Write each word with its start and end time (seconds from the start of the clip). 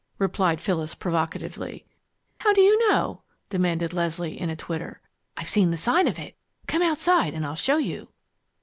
replied 0.17 0.59
Phyllis, 0.59 0.95
provocatively. 0.95 1.85
"How 2.39 2.53
do 2.53 2.61
you 2.61 2.89
know?" 2.89 3.21
demanded 3.51 3.93
Leslie, 3.93 4.41
in 4.41 4.49
a 4.49 4.55
twitter. 4.55 4.99
"I've 5.37 5.47
seen 5.47 5.69
the 5.69 5.77
sign 5.77 6.07
of 6.07 6.17
it. 6.17 6.35
Come 6.65 6.81
outside 6.81 7.35
and 7.35 7.45
I'll 7.45 7.53
show 7.53 7.77
you!" 7.77 8.07